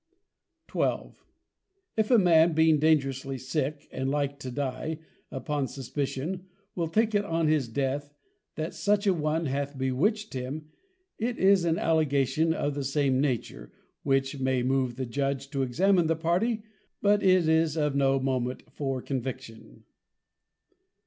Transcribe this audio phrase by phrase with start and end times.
[0.71, 1.15] _XII.
[1.95, 4.97] _If a man, being dangerously sick, and like to dye,
[5.29, 8.11] upon Suspicion, will take it on his Death,
[8.55, 10.71] that such a one hath bewitched him,
[11.19, 16.07] it is an Allegation of the same nature, which may move the Judge to examine
[16.07, 16.63] the Party,
[16.99, 19.83] but it is of no moment for Conviction.